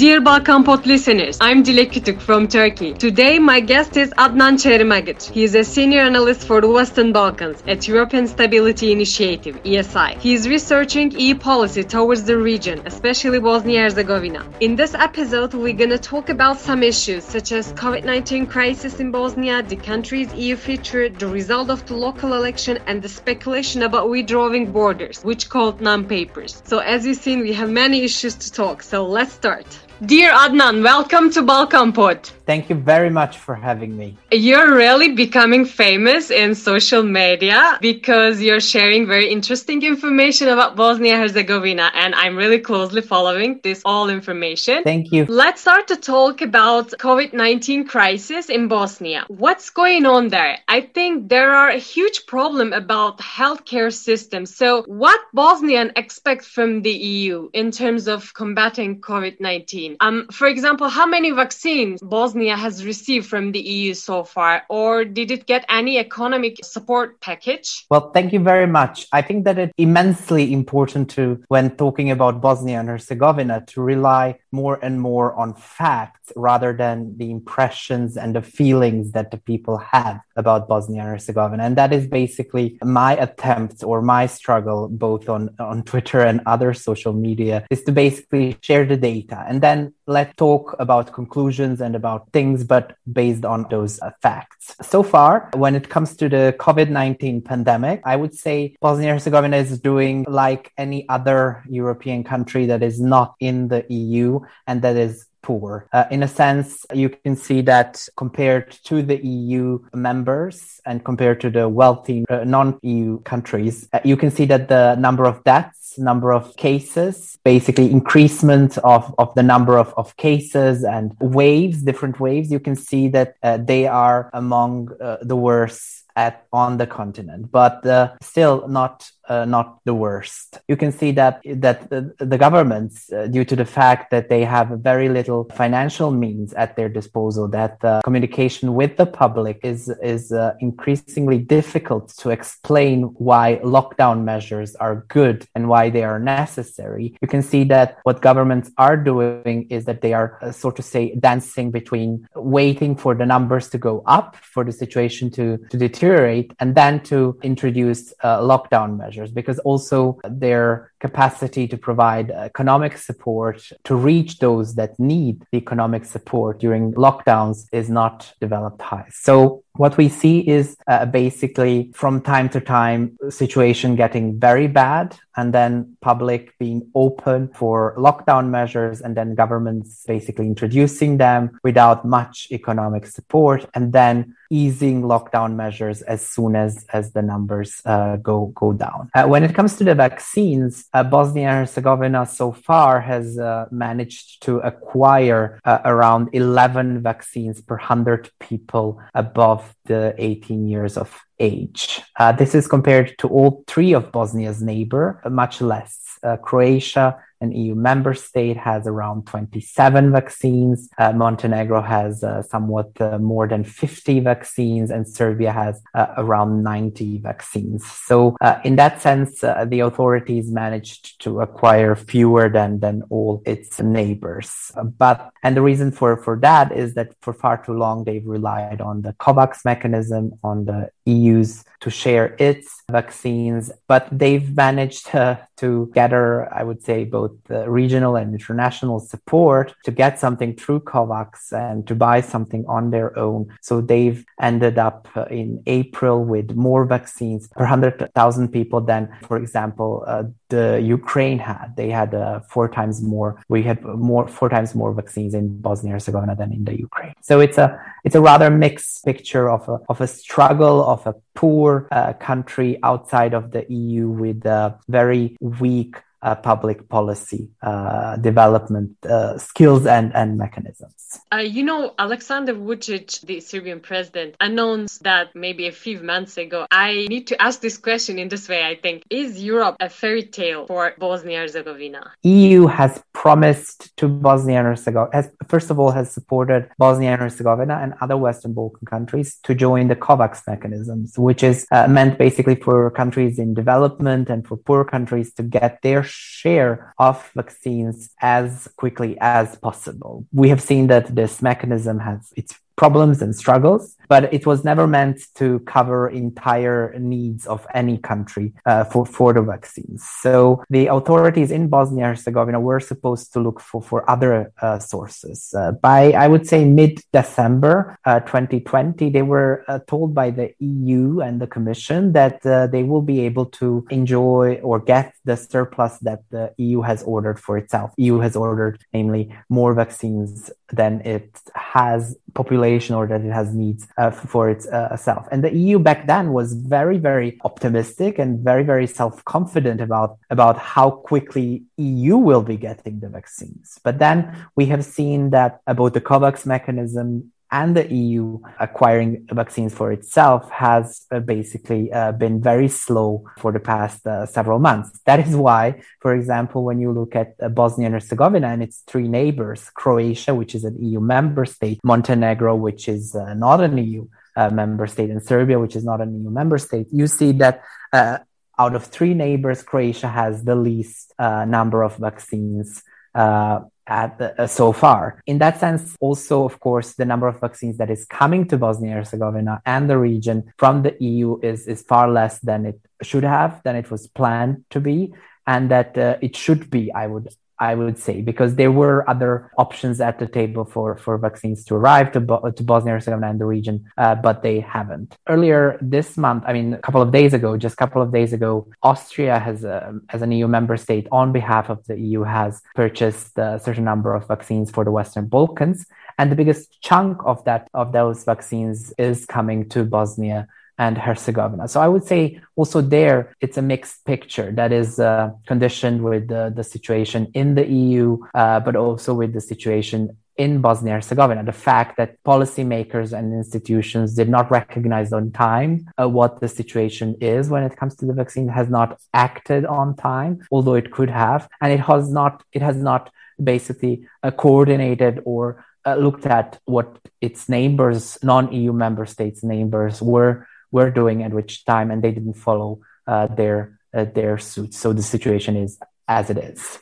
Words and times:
Dear 0.00 0.22
Balkan 0.22 0.64
Pod 0.64 0.86
listeners, 0.86 1.36
I'm 1.42 1.62
Dilek 1.62 1.92
Kütük 1.92 2.22
from 2.22 2.48
Turkey. 2.48 2.94
Today, 2.94 3.38
my 3.38 3.60
guest 3.60 3.98
is 3.98 4.08
Adnan 4.16 4.56
Çerimagic. 4.56 5.30
He 5.30 5.44
is 5.44 5.54
a 5.54 5.62
senior 5.62 6.00
analyst 6.00 6.46
for 6.46 6.62
the 6.62 6.68
Western 6.68 7.12
Balkans 7.12 7.62
at 7.68 7.86
European 7.86 8.26
Stability 8.26 8.92
Initiative, 8.92 9.62
ESI. 9.62 10.18
He 10.18 10.32
is 10.32 10.48
researching 10.48 11.10
EU 11.10 11.34
policy 11.34 11.84
towards 11.84 12.24
the 12.24 12.38
region, 12.38 12.80
especially 12.86 13.40
Bosnia-Herzegovina. 13.40 14.46
In 14.60 14.74
this 14.74 14.94
episode, 14.94 15.52
we're 15.52 15.74
gonna 15.74 15.98
talk 15.98 16.30
about 16.30 16.58
some 16.58 16.82
issues 16.82 17.22
such 17.22 17.52
as 17.52 17.74
COVID-19 17.74 18.48
crisis 18.48 19.00
in 19.00 19.10
Bosnia, 19.10 19.62
the 19.62 19.76
country's 19.76 20.32
EU 20.32 20.56
future, 20.56 21.10
the 21.10 21.26
result 21.26 21.68
of 21.68 21.84
the 21.84 21.94
local 21.94 22.32
election, 22.32 22.78
and 22.86 23.02
the 23.02 23.08
speculation 23.10 23.82
about 23.82 24.08
withdrawing 24.08 24.72
borders, 24.72 25.20
which 25.22 25.50
called 25.50 25.82
non-papers. 25.82 26.62
So 26.64 26.78
as 26.78 27.04
you've 27.04 27.18
seen, 27.18 27.40
we 27.40 27.52
have 27.52 27.68
many 27.68 28.02
issues 28.02 28.34
to 28.36 28.50
talk. 28.50 28.82
So 28.82 29.04
let's 29.04 29.34
start. 29.34 29.66
Dear 30.06 30.32
Adnan, 30.32 30.82
welcome 30.82 31.30
to 31.32 31.42
Balkan 31.42 31.92
Pod. 31.92 32.30
Thank 32.50 32.68
you 32.68 32.74
very 32.74 33.10
much 33.10 33.38
for 33.38 33.54
having 33.54 33.96
me. 33.96 34.16
You're 34.32 34.74
really 34.74 35.12
becoming 35.12 35.64
famous 35.64 36.32
in 36.32 36.56
social 36.56 37.04
media 37.04 37.78
because 37.80 38.42
you're 38.42 38.66
sharing 38.74 39.06
very 39.06 39.28
interesting 39.30 39.84
information 39.84 40.48
about 40.48 40.74
Bosnia 40.74 41.16
Herzegovina, 41.16 41.92
and 41.94 42.12
I'm 42.12 42.34
really 42.34 42.58
closely 42.58 43.02
following 43.02 43.60
this 43.62 43.82
all 43.84 44.10
information. 44.10 44.82
Thank 44.82 45.12
you. 45.12 45.26
Let's 45.26 45.60
start 45.60 45.86
to 45.92 45.96
talk 45.96 46.42
about 46.42 46.90
COVID-19 46.90 47.88
crisis 47.88 48.48
in 48.48 48.66
Bosnia. 48.66 49.26
What's 49.28 49.70
going 49.70 50.04
on 50.04 50.26
there? 50.26 50.58
I 50.66 50.80
think 50.80 51.28
there 51.28 51.54
are 51.54 51.68
a 51.68 51.78
huge 51.78 52.26
problem 52.26 52.72
about 52.72 53.18
healthcare 53.18 53.92
system. 53.92 54.44
So, 54.44 54.82
what 54.88 55.20
Bosnian 55.32 55.92
expect 55.94 56.44
from 56.44 56.82
the 56.82 56.96
EU 57.12 57.48
in 57.52 57.70
terms 57.70 58.08
of 58.08 58.34
combating 58.34 59.00
COVID-19? 59.00 59.98
Um, 60.00 60.26
for 60.32 60.48
example, 60.48 60.88
how 60.88 61.06
many 61.06 61.30
vaccines 61.30 62.00
Bosnia 62.02 62.39
Bosnia 62.40 62.56
has 62.56 62.86
received 62.86 63.26
from 63.26 63.52
the 63.52 63.60
EU 63.60 63.92
so 63.92 64.24
far, 64.24 64.62
or 64.70 65.04
did 65.04 65.30
it 65.30 65.44
get 65.44 65.66
any 65.68 65.98
economic 65.98 66.64
support 66.64 67.20
package? 67.20 67.84
Well, 67.90 68.12
thank 68.12 68.32
you 68.32 68.40
very 68.40 68.66
much. 68.66 69.06
I 69.12 69.20
think 69.20 69.44
that 69.44 69.58
it's 69.58 69.74
immensely 69.76 70.50
important 70.50 71.10
to, 71.10 71.44
when 71.48 71.76
talking 71.76 72.10
about 72.10 72.40
Bosnia 72.40 72.80
and 72.80 72.88
Herzegovina, 72.88 73.64
to 73.66 73.82
rely 73.82 74.38
more 74.52 74.78
and 74.82 75.00
more 75.00 75.34
on 75.34 75.54
facts 75.54 76.32
rather 76.36 76.72
than 76.72 77.16
the 77.18 77.30
impressions 77.30 78.16
and 78.16 78.34
the 78.34 78.42
feelings 78.42 79.12
that 79.12 79.30
the 79.30 79.36
people 79.36 79.78
have 79.78 80.20
about 80.36 80.68
Bosnia 80.68 81.02
and 81.02 81.10
Herzegovina. 81.10 81.64
And 81.64 81.76
that 81.76 81.92
is 81.92 82.06
basically 82.06 82.78
my 82.82 83.16
attempt 83.16 83.82
or 83.84 84.02
my 84.02 84.26
struggle, 84.26 84.88
both 84.88 85.28
on, 85.28 85.54
on 85.58 85.82
Twitter 85.82 86.20
and 86.20 86.40
other 86.46 86.74
social 86.74 87.12
media, 87.12 87.66
is 87.70 87.82
to 87.84 87.92
basically 87.92 88.56
share 88.62 88.84
the 88.84 88.96
data 88.96 89.44
and 89.48 89.60
then 89.60 89.92
let's 90.06 90.34
talk 90.36 90.74
about 90.78 91.12
conclusions 91.12 91.80
and 91.80 91.94
about 91.94 92.32
things, 92.32 92.64
but 92.64 92.96
based 93.10 93.44
on 93.44 93.66
those 93.70 94.00
uh, 94.00 94.10
facts. 94.20 94.74
So 94.82 95.02
far, 95.02 95.50
when 95.54 95.76
it 95.76 95.88
comes 95.88 96.16
to 96.16 96.28
the 96.28 96.54
COVID 96.58 96.90
19 96.90 97.42
pandemic, 97.42 98.02
I 98.04 98.16
would 98.16 98.34
say 98.34 98.76
Bosnia 98.80 99.10
and 99.10 99.20
Herzegovina 99.20 99.56
is 99.56 99.78
doing 99.78 100.26
like 100.28 100.72
any 100.76 101.08
other 101.08 101.62
European 101.68 102.24
country 102.24 102.66
that 102.66 102.82
is 102.82 103.00
not 103.00 103.34
in 103.38 103.68
the 103.68 103.84
EU 103.88 104.39
and 104.66 104.82
that 104.82 104.96
is 104.96 105.26
poor. 105.42 105.88
Uh, 105.92 106.04
in 106.10 106.22
a 106.22 106.28
sense, 106.28 106.84
you 106.92 107.08
can 107.08 107.36
see 107.36 107.62
that 107.62 108.06
compared 108.16 108.70
to 108.84 109.02
the 109.02 109.24
EU 109.24 109.78
members 109.94 110.80
and 110.84 111.04
compared 111.04 111.40
to 111.40 111.50
the 111.50 111.68
wealthy 111.68 112.24
uh, 112.28 112.44
non-EU 112.44 113.20
countries, 113.22 113.88
uh, 113.92 114.00
you 114.04 114.16
can 114.16 114.30
see 114.30 114.44
that 114.44 114.68
the 114.68 114.94
number 114.96 115.24
of 115.24 115.42
deaths, 115.44 115.98
number 115.98 116.32
of 116.32 116.56
cases, 116.56 117.38
basically 117.44 117.90
increasement 117.90 118.78
of, 118.78 119.14
of 119.18 119.34
the 119.34 119.42
number 119.42 119.78
of, 119.78 119.92
of 119.96 120.16
cases 120.16 120.84
and 120.84 121.16
waves, 121.20 121.82
different 121.82 122.20
waves, 122.20 122.50
you 122.50 122.60
can 122.60 122.76
see 122.76 123.08
that 123.08 123.36
uh, 123.42 123.56
they 123.56 123.86
are 123.86 124.30
among 124.32 124.90
uh, 125.00 125.16
the 125.22 125.36
worst 125.36 126.00
at 126.16 126.46
on 126.52 126.76
the 126.76 126.86
continent, 126.86 127.50
but 127.50 127.86
uh, 127.86 128.12
still 128.20 128.66
not 128.68 129.10
uh, 129.30 129.44
not 129.44 129.78
the 129.84 129.94
worst. 129.94 130.58
You 130.68 130.76
can 130.76 130.90
see 130.90 131.12
that 131.12 131.40
that 131.66 131.88
the, 131.88 132.12
the 132.18 132.36
governments, 132.36 133.12
uh, 133.12 133.28
due 133.28 133.44
to 133.44 133.54
the 133.54 133.64
fact 133.64 134.10
that 134.10 134.28
they 134.28 134.42
have 134.44 134.68
very 134.90 135.08
little 135.08 135.44
financial 135.62 136.10
means 136.10 136.52
at 136.54 136.74
their 136.76 136.88
disposal, 136.88 137.46
that 137.48 137.74
communication 138.04 138.74
with 138.74 138.96
the 138.96 139.06
public 139.06 139.60
is 139.62 139.88
is 140.02 140.32
uh, 140.32 140.54
increasingly 140.60 141.38
difficult 141.38 142.08
to 142.22 142.30
explain 142.30 143.02
why 143.28 143.60
lockdown 143.62 144.24
measures 144.24 144.74
are 144.76 145.06
good 145.08 145.46
and 145.54 145.68
why 145.68 145.90
they 145.90 146.02
are 146.02 146.18
necessary. 146.18 147.14
You 147.22 147.28
can 147.28 147.42
see 147.42 147.62
that 147.64 147.98
what 148.02 148.20
governments 148.20 148.70
are 148.78 148.96
doing 148.96 149.68
is 149.70 149.84
that 149.84 150.00
they 150.00 150.12
are, 150.12 150.38
uh, 150.42 150.50
so 150.50 150.70
to 150.72 150.82
say, 150.82 151.14
dancing 151.14 151.70
between 151.70 152.26
waiting 152.34 152.96
for 152.96 153.14
the 153.14 153.26
numbers 153.26 153.68
to 153.70 153.78
go 153.78 154.02
up, 154.06 154.36
for 154.54 154.64
the 154.64 154.72
situation 154.72 155.30
to 155.38 155.44
to 155.70 155.76
deteriorate, 155.86 156.52
and 156.60 156.74
then 156.74 156.94
to 157.10 157.38
introduce 157.42 158.12
uh, 158.26 158.40
lockdown 158.40 158.98
measures 158.98 159.19
measures 159.20 159.34
because 159.34 159.58
also 159.60 160.18
their 160.24 160.92
capacity 161.00 161.68
to 161.68 161.76
provide 161.76 162.30
economic 162.30 162.96
support 162.98 163.70
to 163.84 163.94
reach 163.94 164.38
those 164.38 164.74
that 164.74 164.98
need 164.98 165.42
the 165.52 165.58
economic 165.58 166.04
support 166.04 166.60
during 166.60 166.92
lockdowns 166.94 167.66
is 167.72 167.88
not 167.88 168.32
developed 168.40 168.82
high. 168.82 169.06
So 169.10 169.62
what 169.76 169.96
we 169.96 170.08
see 170.08 170.40
is 170.40 170.76
uh, 170.86 171.06
basically 171.06 171.90
from 171.94 172.20
time 172.20 172.48
to 172.50 172.60
time 172.60 173.16
situation 173.28 173.96
getting 173.96 174.38
very 174.38 174.66
bad 174.66 175.16
and 175.36 175.52
then 175.52 175.96
public 176.00 176.56
being 176.58 176.90
open 176.94 177.48
for 177.54 177.94
lockdown 177.96 178.48
measures 178.48 179.00
and 179.00 179.16
then 179.16 179.34
governments 179.34 180.04
basically 180.06 180.46
introducing 180.46 181.18
them 181.18 181.58
without 181.62 182.04
much 182.04 182.48
economic 182.50 183.06
support 183.06 183.68
and 183.74 183.92
then 183.92 184.34
easing 184.50 185.02
lockdown 185.02 185.54
measures 185.54 186.02
as 186.02 186.26
soon 186.26 186.56
as 186.56 186.84
as 186.92 187.12
the 187.12 187.22
numbers 187.22 187.80
uh, 187.84 188.16
go 188.16 188.46
go 188.46 188.72
down. 188.72 189.08
Uh, 189.14 189.26
when 189.26 189.44
it 189.44 189.54
comes 189.54 189.76
to 189.76 189.84
the 189.84 189.94
vaccines 189.94 190.86
uh, 190.92 191.04
bosnia 191.04 191.48
and 191.48 191.58
herzegovina 191.58 192.26
so 192.26 192.50
far 192.52 193.00
has 193.00 193.38
uh, 193.38 193.66
managed 193.70 194.42
to 194.42 194.58
acquire 194.58 195.60
uh, 195.64 195.78
around 195.84 196.28
11 196.32 197.02
vaccines 197.02 197.60
per 197.60 197.76
100 197.76 198.30
people 198.40 199.00
above 199.14 199.74
the 199.84 200.14
18 200.18 200.66
years 200.66 200.96
of 200.96 201.20
age. 201.40 202.02
Uh, 202.18 202.32
this 202.32 202.54
is 202.54 202.68
compared 202.68 203.16
to 203.18 203.28
all 203.28 203.64
three 203.66 203.92
of 203.92 204.12
Bosnia's 204.12 204.62
neighbor, 204.62 205.20
much 205.28 205.60
less. 205.60 206.18
Uh, 206.22 206.36
Croatia, 206.36 207.18
an 207.40 207.52
EU 207.52 207.74
member 207.74 208.14
state, 208.14 208.56
has 208.56 208.86
around 208.86 209.26
27 209.26 210.12
vaccines. 210.12 210.88
Uh, 210.98 211.12
Montenegro 211.12 211.82
has 211.82 212.22
uh, 212.22 212.42
somewhat 212.42 213.00
uh, 213.00 213.18
more 213.18 213.48
than 213.48 213.64
50 213.64 214.20
vaccines, 214.20 214.90
and 214.90 215.08
Serbia 215.08 215.52
has 215.52 215.82
uh, 215.94 216.06
around 216.16 216.62
90 216.62 217.18
vaccines. 217.18 217.86
So, 217.86 218.36
uh, 218.40 218.60
in 218.64 218.76
that 218.76 219.00
sense, 219.00 219.40
the 219.40 219.80
authorities 219.80 220.50
managed 220.50 221.20
to 221.22 221.40
acquire 221.40 221.94
fewer 221.96 222.48
than, 222.48 222.80
than 222.80 223.02
all 223.10 223.42
its 223.46 223.80
neighbors. 223.80 224.70
But, 224.98 225.30
and 225.42 225.56
the 225.56 225.62
reason 225.62 225.92
for, 225.92 226.16
for 226.16 226.38
that 226.40 226.72
is 226.72 226.94
that 226.94 227.14
for 227.22 227.32
far 227.32 227.62
too 227.64 227.74
long, 227.74 228.04
they've 228.04 228.26
relied 228.26 228.80
on 228.80 229.02
the 229.02 229.12
COVAX 229.14 229.64
mechanism, 229.64 230.38
on 230.42 230.66
the 230.66 230.90
EU's 231.06 231.64
to 231.80 231.90
share 231.90 232.36
its 232.38 232.82
vaccines, 232.90 233.72
but 233.88 234.06
they've 234.12 234.54
managed 234.54 235.06
to 235.06 235.90
gather, 235.94 236.52
I 236.52 236.62
would 236.62 236.82
say, 236.82 237.04
both 237.04 237.29
regional 237.48 238.16
and 238.16 238.34
international 238.34 239.00
support 239.00 239.74
to 239.84 239.90
get 239.90 240.18
something 240.18 240.54
through 240.56 240.80
COVAX 240.80 241.52
and 241.52 241.86
to 241.86 241.94
buy 241.94 242.20
something 242.20 242.64
on 242.66 242.90
their 242.90 243.16
own. 243.18 243.48
So 243.60 243.80
they've 243.80 244.24
ended 244.40 244.78
up 244.78 245.08
uh, 245.14 245.24
in 245.30 245.62
April 245.66 246.24
with 246.24 246.54
more 246.56 246.84
vaccines 246.84 247.48
per 247.48 247.64
100,000 247.64 248.48
people 248.48 248.80
than, 248.80 249.08
for 249.22 249.36
example, 249.36 250.04
uh, 250.06 250.24
the 250.50 250.80
Ukraine 250.82 251.38
had. 251.38 251.74
They 251.76 251.88
had 251.88 252.14
uh, 252.14 252.40
four 252.40 252.68
times 252.68 253.00
more. 253.00 253.42
We 253.48 253.62
had 253.62 253.82
more 253.84 254.28
four 254.28 254.48
times 254.48 254.74
more 254.74 254.92
vaccines 254.92 255.32
in 255.32 255.60
Bosnia 255.60 255.92
Herzegovina 255.94 256.36
than 256.36 256.52
in 256.52 256.64
the 256.64 256.76
Ukraine. 256.78 257.14
So 257.22 257.40
it's 257.40 257.56
a 257.56 257.80
it's 258.04 258.14
a 258.14 258.20
rather 258.20 258.50
mixed 258.50 259.04
picture 259.04 259.48
of 259.48 259.68
a 259.68 259.78
of 259.88 260.00
a 260.00 260.06
struggle 260.06 260.84
of 260.84 261.06
a 261.06 261.14
poor 261.34 261.88
uh, 261.92 262.12
country 262.14 262.78
outside 262.82 263.32
of 263.32 263.52
the 263.52 263.64
EU 263.72 264.08
with 264.08 264.44
a 264.44 264.78
very 264.88 265.36
weak 265.40 265.96
uh, 266.22 266.34
public 266.34 266.88
policy 266.88 267.48
uh, 267.62 268.16
development 268.16 268.96
uh, 269.06 269.38
skills 269.38 269.86
and, 269.86 270.14
and 270.14 270.36
mechanisms. 270.36 270.94
Uh, 271.32 271.38
you 271.38 271.62
know, 271.64 271.94
Alexander 271.98 272.54
Vucic, 272.54 273.20
the 273.22 273.40
Serbian 273.40 273.80
president, 273.80 274.36
announced 274.40 275.02
that 275.02 275.34
maybe 275.34 275.66
a 275.66 275.72
few 275.72 276.00
months 276.00 276.36
ago. 276.36 276.66
I 276.70 277.06
need 277.08 277.26
to 277.28 277.42
ask 277.42 277.60
this 277.60 277.78
question 277.78 278.18
in 278.18 278.28
this 278.28 278.48
way, 278.48 278.64
I 278.64 278.76
think. 278.76 279.02
Is 279.10 279.42
Europe 279.42 279.76
a 279.80 279.88
fairy 279.88 280.22
tale 280.22 280.66
for 280.66 280.94
Bosnia 280.98 281.40
Herzegovina? 281.40 282.12
EU 282.22 282.66
has 282.66 283.02
promised 283.12 283.96
to 283.96 284.08
Bosnia 284.08 284.58
and 284.58 284.66
Herzegovina, 284.68 285.10
has, 285.14 285.30
first 285.48 285.70
of 285.70 285.78
all, 285.80 285.90
has 285.90 286.12
supported 286.12 286.70
Bosnia 286.78 287.12
and 287.12 287.20
Herzegovina 287.20 287.80
and 287.82 287.94
other 288.00 288.16
Western 288.16 288.52
Balkan 288.52 288.86
countries 288.86 289.38
to 289.44 289.54
join 289.54 289.88
the 289.88 289.96
COVAX 289.96 290.42
mechanisms, 290.46 291.18
which 291.18 291.42
is 291.42 291.66
uh, 291.72 291.88
meant 291.88 292.18
basically 292.18 292.54
for 292.54 292.90
countries 292.90 293.38
in 293.38 293.54
development 293.54 294.28
and 294.28 294.46
for 294.46 294.56
poor 294.56 294.84
countries 294.84 295.32
to 295.34 295.42
get 295.42 295.82
their 295.82 296.04
share 296.10 296.94
of 296.98 297.30
vaccines 297.34 298.10
as 298.20 298.68
quickly 298.76 299.16
as 299.20 299.56
possible. 299.56 300.26
We 300.32 300.48
have 300.48 300.62
seen 300.62 300.88
that 300.88 301.14
this 301.14 301.40
mechanism 301.42 301.98
has 302.00 302.32
its 302.36 302.54
problems 302.76 303.22
and 303.22 303.34
struggles, 303.36 303.96
but 304.10 304.34
it 304.34 304.44
was 304.44 304.64
never 304.64 304.88
meant 304.88 305.22
to 305.36 305.60
cover 305.60 306.08
entire 306.08 306.98
needs 306.98 307.46
of 307.46 307.64
any 307.72 307.96
country 307.96 308.52
uh, 308.66 308.82
for, 308.82 309.06
for 309.06 309.32
the 309.32 309.40
vaccines. 309.40 310.04
So 310.20 310.64
the 310.68 310.88
authorities 310.88 311.52
in 311.52 311.68
Bosnia 311.68 312.06
Herzegovina 312.06 312.58
were 312.58 312.80
supposed 312.80 313.32
to 313.34 313.40
look 313.40 313.60
for, 313.60 313.80
for 313.80 314.10
other 314.10 314.52
uh, 314.60 314.80
sources. 314.80 315.54
Uh, 315.56 315.72
by, 315.72 316.10
I 316.10 316.26
would 316.26 316.44
say, 316.48 316.64
mid 316.64 317.00
December 317.12 317.96
2020, 318.04 319.06
uh, 319.06 319.10
they 319.10 319.22
were 319.22 319.64
uh, 319.68 319.78
told 319.86 320.12
by 320.12 320.30
the 320.30 320.52
EU 320.58 321.20
and 321.20 321.40
the 321.40 321.46
Commission 321.46 322.12
that 322.12 322.44
uh, 322.44 322.66
they 322.66 322.82
will 322.82 323.02
be 323.02 323.20
able 323.20 323.46
to 323.46 323.86
enjoy 323.90 324.58
or 324.64 324.80
get 324.80 325.14
the 325.24 325.36
surplus 325.36 325.98
that 325.98 326.24
the 326.30 326.52
EU 326.56 326.80
has 326.80 327.04
ordered 327.04 327.38
for 327.38 327.56
itself. 327.56 327.92
EU 327.96 328.18
has 328.18 328.34
ordered, 328.34 328.82
namely, 328.92 329.32
more 329.48 329.72
vaccines 329.72 330.50
than 330.72 331.00
it 331.02 331.40
has 331.54 332.16
population 332.34 332.94
or 332.94 333.06
that 333.06 333.20
it 333.20 333.32
has 333.32 333.54
needs 333.54 333.86
uh, 334.00 334.10
for 334.10 334.48
itself. 334.48 335.24
Uh, 335.26 335.28
and 335.32 335.44
the 335.44 335.52
EU 335.54 335.78
back 335.78 336.06
then 336.06 336.32
was 336.32 336.54
very, 336.54 336.98
very 337.10 337.38
optimistic 337.44 338.18
and 338.18 338.40
very, 338.50 338.64
very 338.72 338.86
self-confident 338.86 339.78
about, 339.80 340.16
about 340.30 340.56
how 340.56 340.90
quickly 340.90 341.64
EU 341.76 342.16
will 342.16 342.42
be 342.42 342.56
getting 342.56 343.00
the 343.00 343.10
vaccines. 343.10 343.78
But 343.84 343.98
then 343.98 344.16
we 344.56 344.66
have 344.66 344.84
seen 344.84 345.30
that 345.30 345.60
about 345.66 345.92
the 345.92 346.00
COVAX 346.00 346.46
mechanism 346.46 347.32
and 347.52 347.76
the 347.76 347.92
EU 347.92 348.38
acquiring 348.58 349.26
vaccines 349.32 349.74
for 349.74 349.90
itself 349.90 350.48
has 350.50 351.06
uh, 351.10 351.18
basically 351.18 351.92
uh, 351.92 352.12
been 352.12 352.40
very 352.40 352.68
slow 352.68 353.24
for 353.38 353.50
the 353.50 353.58
past 353.58 354.06
uh, 354.06 354.24
several 354.26 354.58
months. 354.58 355.00
That 355.04 355.26
is 355.26 355.34
why, 355.34 355.82
for 356.00 356.14
example, 356.14 356.64
when 356.64 356.80
you 356.80 356.92
look 356.92 357.16
at 357.16 357.34
uh, 357.42 357.48
Bosnia 357.48 357.86
and 357.86 357.94
Herzegovina 357.94 358.48
and 358.48 358.62
its 358.62 358.82
three 358.86 359.08
neighbors, 359.08 359.68
Croatia, 359.74 360.34
which 360.34 360.54
is 360.54 360.64
an 360.64 360.76
EU 360.84 361.00
member 361.00 361.44
state, 361.44 361.80
Montenegro, 361.82 362.54
which 362.54 362.88
is 362.88 363.14
uh, 363.14 363.34
not 363.34 363.60
an 363.60 363.76
EU 363.78 364.06
uh, 364.36 364.50
member 364.50 364.86
state, 364.86 365.10
and 365.10 365.22
Serbia, 365.22 365.58
which 365.58 365.74
is 365.74 365.84
not 365.84 366.00
an 366.00 366.22
EU 366.22 366.30
member 366.30 366.58
state, 366.58 366.86
you 366.92 367.06
see 367.06 367.32
that 367.32 367.62
out 367.92 368.74
of 368.74 368.84
three 368.84 369.14
neighbors, 369.14 369.62
Croatia 369.62 370.08
has 370.08 370.44
the 370.44 370.54
least 370.54 371.14
number 371.18 371.82
of 371.82 371.96
vaccines 371.96 372.82
uh, 373.14 373.60
at 373.86 374.20
uh, 374.20 374.46
so 374.46 374.72
far. 374.72 375.22
In 375.26 375.38
that 375.38 375.58
sense, 375.58 375.96
also, 376.00 376.44
of 376.44 376.60
course, 376.60 376.94
the 376.94 377.04
number 377.04 377.26
of 377.28 377.40
vaccines 377.40 377.76
that 377.78 377.90
is 377.90 378.04
coming 378.04 378.46
to 378.48 378.56
Bosnia 378.56 378.90
and 378.90 378.98
Herzegovina 378.98 379.62
and 379.66 379.90
the 379.90 379.98
region 379.98 380.52
from 380.58 380.82
the 380.82 380.96
EU 381.00 381.38
is, 381.42 381.66
is 381.66 381.82
far 381.82 382.10
less 382.10 382.38
than 382.40 382.66
it 382.66 382.80
should 383.02 383.24
have, 383.24 383.62
than 383.64 383.76
it 383.76 383.90
was 383.90 384.06
planned 384.06 384.64
to 384.70 384.80
be, 384.80 385.12
and 385.46 385.70
that 385.70 385.96
uh, 385.98 386.16
it 386.20 386.36
should 386.36 386.70
be, 386.70 386.92
I 386.92 387.06
would 387.06 387.28
I 387.60 387.74
would 387.74 387.98
say, 387.98 388.22
because 388.22 388.54
there 388.54 388.72
were 388.72 389.08
other 389.08 389.50
options 389.58 390.00
at 390.00 390.18
the 390.18 390.26
table 390.26 390.64
for, 390.64 390.96
for 390.96 391.18
vaccines 391.18 391.62
to 391.66 391.74
arrive 391.74 392.10
to, 392.12 392.20
Bo- 392.20 392.50
to 392.50 392.62
Bosnia 392.62 392.94
and 392.94 393.00
Herzegovina 393.00 393.30
and 393.30 393.40
the 393.40 393.44
region, 393.44 393.84
uh, 393.98 394.14
but 394.14 394.42
they 394.42 394.60
haven't. 394.60 395.16
Earlier 395.28 395.78
this 395.82 396.16
month, 396.16 396.44
I 396.46 396.54
mean, 396.54 396.72
a 396.72 396.78
couple 396.78 397.02
of 397.02 397.12
days 397.12 397.34
ago, 397.34 397.58
just 397.58 397.74
a 397.74 397.76
couple 397.76 398.00
of 398.00 398.12
days 398.12 398.32
ago, 398.32 398.66
Austria 398.82 399.38
has, 399.38 399.62
uh, 399.62 399.92
as 400.08 400.22
an 400.22 400.32
EU 400.32 400.48
member 400.48 400.78
state, 400.78 401.06
on 401.12 401.32
behalf 401.32 401.68
of 401.68 401.84
the 401.86 402.00
EU, 402.00 402.22
has 402.22 402.62
purchased 402.74 403.36
a 403.36 403.60
certain 403.62 403.84
number 403.84 404.14
of 404.14 404.26
vaccines 404.26 404.70
for 404.70 404.82
the 404.82 404.90
Western 404.90 405.26
Balkans, 405.26 405.84
and 406.18 406.32
the 406.32 406.36
biggest 406.36 406.80
chunk 406.80 407.18
of 407.26 407.44
that 407.44 407.68
of 407.74 407.92
those 407.92 408.24
vaccines 408.24 408.92
is 408.96 409.26
coming 409.26 409.68
to 409.68 409.84
Bosnia 409.84 410.48
and 410.80 410.96
Herzegovina. 410.96 411.68
So 411.68 411.78
I 411.80 411.88
would 411.88 412.04
say 412.04 412.40
also 412.56 412.80
there 412.80 413.18
it's 413.42 413.58
a 413.58 413.62
mixed 413.62 414.04
picture 414.06 414.50
that 414.52 414.72
is 414.72 414.98
uh, 414.98 415.30
conditioned 415.46 416.02
with 416.02 416.28
the, 416.28 416.52
the 416.56 416.64
situation 416.64 417.30
in 417.34 417.54
the 417.54 417.66
EU, 417.68 418.18
uh, 418.34 418.60
but 418.60 418.74
also 418.76 419.12
with 419.12 419.34
the 419.34 419.42
situation 419.42 420.16
in 420.38 420.62
Bosnia 420.62 420.94
Herzegovina. 420.94 421.44
The 421.44 421.60
fact 421.70 421.98
that 421.98 422.16
policymakers 422.24 423.12
and 423.16 423.34
institutions 423.34 424.14
did 424.14 424.30
not 424.30 424.50
recognize 424.50 425.12
on 425.12 425.32
time 425.32 425.86
uh, 426.00 426.08
what 426.08 426.40
the 426.40 426.48
situation 426.48 427.14
is 427.20 427.50
when 427.50 427.62
it 427.62 427.76
comes 427.76 427.94
to 427.96 428.06
the 428.06 428.14
vaccine 428.14 428.48
has 428.48 428.70
not 428.70 428.98
acted 429.12 429.66
on 429.66 429.96
time, 429.96 430.40
although 430.50 430.78
it 430.82 430.90
could 430.90 431.10
have, 431.10 431.46
and 431.60 431.70
it 431.76 431.80
has 431.80 432.10
not. 432.10 432.42
It 432.54 432.62
has 432.62 432.76
not 432.76 433.12
basically 433.52 434.06
uh, 434.22 434.30
coordinated 434.30 435.20
or 435.24 435.64
uh, 435.86 435.94
looked 435.94 436.26
at 436.26 436.58
what 436.64 436.88
its 437.20 437.48
neighbors, 437.48 438.18
non-EU 438.22 438.72
member 438.72 439.06
states' 439.06 439.42
neighbors, 439.42 440.02
were 440.02 440.46
were 440.70 440.90
doing 440.90 441.22
at 441.22 441.32
which 441.32 441.64
time, 441.64 441.90
and 441.90 442.02
they 442.02 442.12
didn't 442.12 442.34
follow 442.34 442.80
uh, 443.06 443.26
their 443.26 443.78
uh, 443.92 444.04
their 444.04 444.38
suits. 444.38 444.78
So 444.78 444.92
the 444.92 445.02
situation 445.02 445.56
is 445.56 445.78
as 446.06 446.30
it 446.30 446.38
is. 446.38 446.78